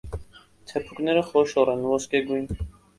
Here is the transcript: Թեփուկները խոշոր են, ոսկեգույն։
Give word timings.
Թեփուկները 0.71 1.25
խոշոր 1.29 1.75
են, 1.77 1.87
ոսկեգույն։ 1.95 2.55